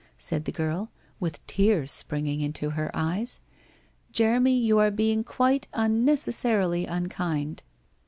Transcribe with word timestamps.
'said 0.17 0.45
the 0.45 0.51
girl, 0.51 0.89
with 1.19 1.45
tears 1.45 1.91
springing 1.91 2.41
into 2.41 2.71
her 2.71 2.89
eyes.' 2.91 3.39
Jeremy, 4.11 4.57
you 4.57 4.79
are 4.79 4.89
being 4.89 5.23
quite 5.23 5.67
unnecessarily 5.73 6.87
unkind 6.87 7.61